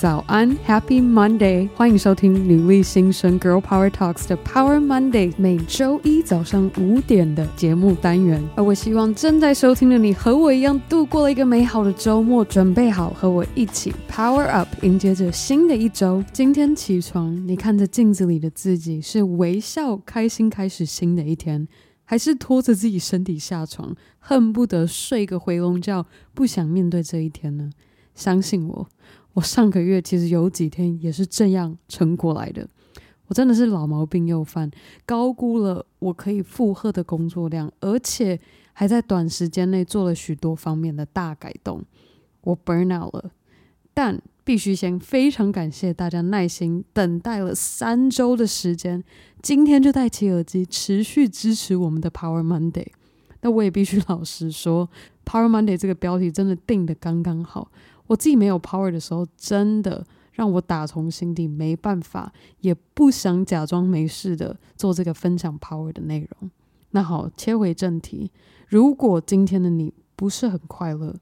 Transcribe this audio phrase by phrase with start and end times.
[0.00, 1.68] 早安，Happy Monday！
[1.74, 8.42] 欢迎收听女力新生 Girl Power Talks 的 Power Monday，每周一早上五点的节目单元。
[8.56, 16.24] 而我希望正在收听的你和我一样度过了一个美好的周末，准备好和我一起 Power Up，迎接着新的一周。
[16.32, 21.68] 今天起床，你看着镜子里的自己，是微笑开心开始新的一天，
[22.04, 27.68] 还是拖着自己身体下床，恨不得睡个回笼觉，不想面对这一天呢？
[28.14, 28.88] 相信我。
[29.34, 32.68] 我上个月其实有几天也是这样撑过来的。
[33.26, 34.68] 我真的是老毛病又犯，
[35.06, 38.36] 高估了我可以负荷的工作量，而且
[38.72, 41.84] 还在短时间内做了许多方面的大改动。
[42.40, 43.30] 我 burn out 了，
[43.94, 49.04] 但必须先非常感谢大家耐心等待了三周的时间，
[49.40, 52.88] 今天就戴起耳机持续支持我们的 Power Monday。
[53.42, 54.88] 那我也必须老实说
[55.24, 57.70] ，Power Monday 这个标题真的定的刚刚好。
[58.10, 66.50] 我自己没有 power 的时候，真的让我打从心底没办法，也不想假装没事的做这个分享 power 的内容。
[66.90, 68.32] 那好，切回正题，
[68.66, 71.14] 如果今天的你不是很快乐，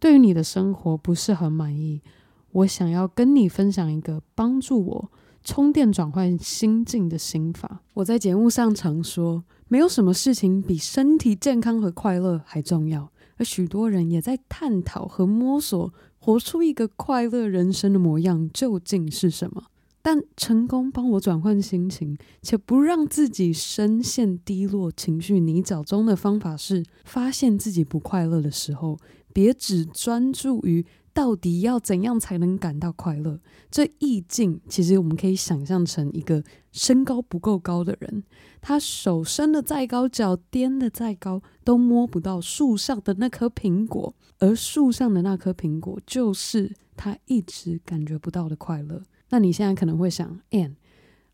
[0.00, 2.02] 对于你的生活不是很满意，
[2.50, 5.12] 我想要跟你分享一个帮助我
[5.44, 7.78] 充电转换心境的心法。
[7.94, 15.92] 我在节目上常说，没有什么事情比身体健康和快乐还重要，而许多人也在探讨和摸索。
[16.24, 19.64] 活出一个快乐人生的模样究竟是什么？
[20.00, 28.98] 但成功帮我转换心情，且不让自己深陷低落情绪泥沼中的方法是：发现自己不快乐的时候，
[29.34, 30.86] 别只专注于。
[31.14, 33.40] 到底要怎样才能感到快乐？
[33.70, 38.24] 这意境其实我们可以想象成一个身高不够高的人，
[38.60, 49.00] 他手伸得再高，脚踮得再高，都摸不到树上的那颗苹果，而树上的那颗苹果就是他一直感觉不到的快乐。
[49.30, 50.68] 那你现在可能会想哎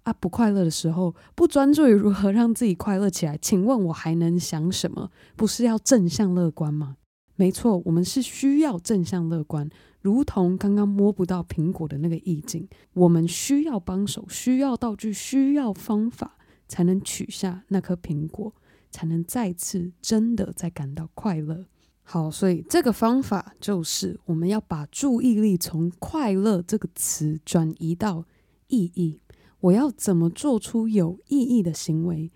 [0.02, 5.10] 啊，不快乐的时候，不专注于如何让自己快乐起来，请问我还能想什么？
[5.36, 6.97] 不是要正向乐观吗？
[7.40, 9.66] 没错，我们是需要正向乐观，
[10.02, 12.68] 如同刚刚摸不到苹果的那个意境。
[12.92, 16.36] 我们需要帮手，需要道具，需要方法，
[16.68, 18.52] 才能取下那颗苹果，
[18.90, 21.64] 才能再次真的再感到快乐。
[22.02, 28.26] 好，所以这个方法就是我们要把注意力从“快乐”这个词转移到
[28.66, 29.18] 意义。
[29.60, 32.30] 我要怎么做出有意义的行为？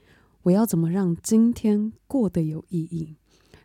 [0.44, 3.16] 我要怎么让今天过得有意义？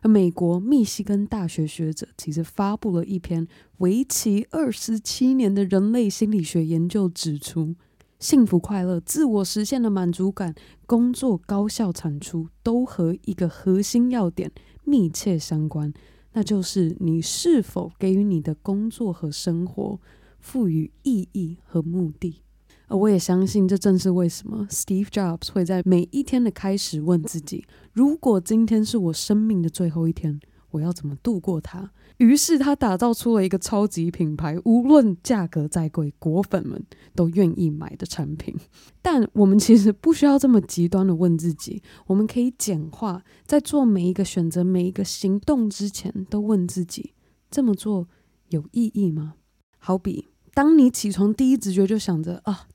[0.08, 3.46] 美国密西根大学学者其实发布了一篇
[3.78, 7.74] 为期二十七年的人类心理学研究，指出
[8.18, 10.54] 幸福、快乐、自我实现的满足感、
[10.86, 14.50] 工作高效产出，都和一个核心要点
[14.84, 15.92] 密切相关，
[16.32, 20.00] 那就是你是否给予你的工作和生活
[20.38, 22.42] 赋予意义和目的。
[22.90, 30.40] 而我也相信，这正是为什么 Steve Jobs 会在每一天的开始问自己：如果今天是我生命的最后一天，
[30.72, 31.92] 我要怎么度过它？
[32.16, 36.84] 于是他打造出了一个超级品牌，无论价格再贵，果粉们
[37.14, 38.54] 都愿意买的产品。
[39.00, 47.14] 但我们其实不需要这么极端的问自己，我们可以简化，在做每一个选择、每一个行动之前，都问自己：
[47.50, 48.08] 这么做
[48.48, 49.34] 有意义吗？
[49.78, 52.66] 好比当你起床第一直觉就想着啊。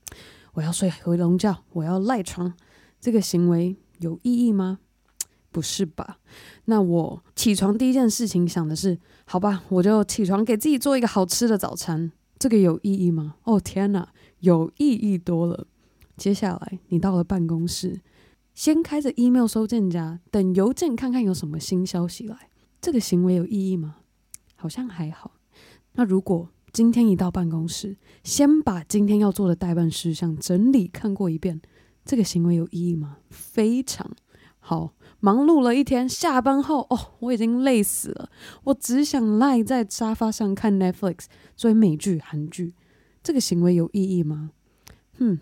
[0.55, 2.53] 我要睡回笼觉，我要赖床，
[2.99, 4.79] 这个行为有意义吗？
[5.51, 6.19] 不是吧？
[6.65, 13.35] 那我起床第一件事情想的是，好吧，我就起床给自己做一个好吃的早餐，这个有意义吗？
[13.43, 15.67] 哦天哪，有意义多了。
[16.17, 18.01] 接下来你到了办公室，
[18.53, 22.49] 先开着 email 收件夹，等邮件看看有什么新消息来，
[22.81, 23.97] 这个行为有意义吗？
[24.55, 25.31] 好像还好。
[25.93, 31.61] 那如果今天一到办公室，先把今天要做的待办事项整理看过一遍，
[32.03, 33.19] 这个行为有意义吗？
[33.29, 34.11] 非常
[34.59, 34.91] 好。
[35.21, 38.29] 忙碌了一天，下班后哦，我已经累死了，
[38.65, 42.73] 我只想赖在沙发上看 Netflix，追美剧、韩剧。
[43.23, 44.51] 这个行为有意义吗？
[45.17, 45.39] 哼，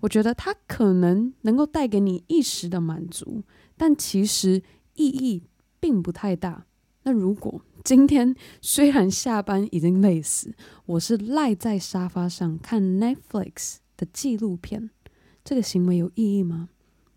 [0.00, 3.42] 我觉得它可能能够带给你一时的满足，
[3.76, 4.62] 但其实
[4.94, 5.42] 意义
[5.78, 6.64] 并不太大。
[7.02, 10.54] 那如果今天虽然下班已经累死，
[10.86, 14.90] 我是赖在沙发上看 Netflix 的纪录片，
[15.42, 16.68] 这个行为有意义吗？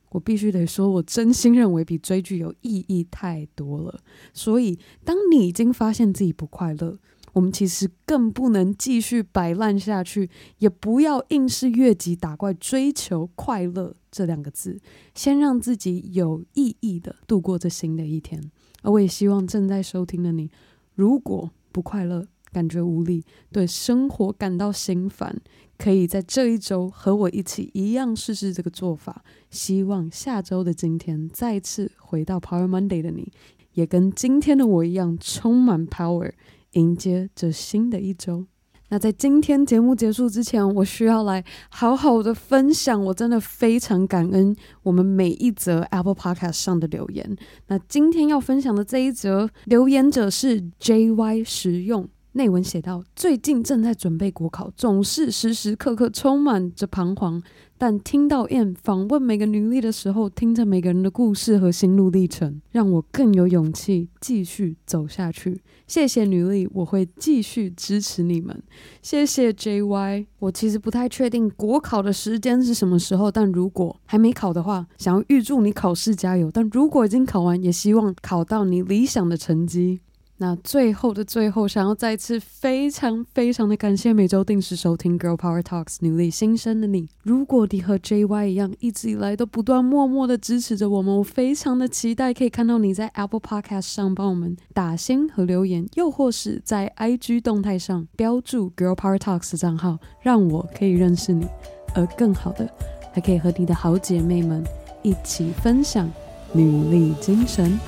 [0.09, 3.99] 我必须得说，我真心认为比追剧有意义太多了。
[4.31, 6.99] 所以，当你已经发现自己不快乐，
[7.33, 14.79] 我们其实更不能继续摆烂下去，也不要硬是越级打怪追求快乐这两个字，
[15.15, 18.51] 先让自己有意义的度过这新的一天。
[18.83, 20.51] 而我也希望正在收听的你，
[20.93, 25.41] 如果不快乐，感觉无力，对生活感到心烦，
[25.77, 29.23] 可以在这一周和我一起一样试试这个做法。
[29.49, 33.31] 希望下周的今天再次回到 Power Monday 的你，
[33.73, 36.31] 也跟今天的我一样充满 power，
[36.73, 38.45] 迎接这新的一周。
[38.93, 47.35] 那在今天节目结束之前，我需要来好好的分享，我真的非常感恩我们每一则 Apple Podcast 上的留言。
[47.69, 52.07] 那今天要分享的这一则留言者是 JY 实用。
[52.33, 57.41] 内文写道：最近正在准备国考，总是时时刻刻充满着彷徨。
[57.77, 65.61] 但听到 M 访问每个女力的时候，听着每个人的故事和心路历程，让我更有勇气继续走下去。
[65.85, 68.63] 谢谢女力，我会继续支持你们。
[69.01, 70.25] 谢谢 JY。
[70.39, 76.49] 我其实不太确定国考的时间是什么时候，但如果还没考的话，想要预祝你考试加油。
[76.51, 79.99] 但如果已经考完，也希望考到你理想的成绩。
[80.37, 87.07] 那最后的最后，想要再次非常非常的感谢每周定时收听 Girl Power Talks 女力新生的你。
[87.21, 101.47] 如果你和 JY 一样，一直以来都不断默默的支持着我们，我非常的期待可以看到你在 Apple Podcast 上帮我们打星和留言，又或是在 IG 动态上标注 Girl Power Talks 的账号，让我可以认识你。
[101.95, 102.67] 而更好的，
[103.13, 104.63] 还可以和你的好姐妹们
[105.03, 106.11] 一起分享
[106.51, 107.79] 女力精神。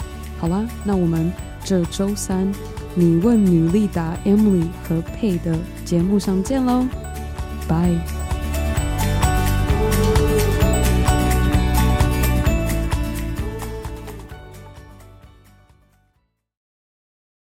[0.45, 1.33] 好啦，那我们。
[1.63, 2.47] 这周三，
[2.93, 6.85] 你问女力答 Emily 和佩的节目上见喽，
[7.67, 8.24] 拜。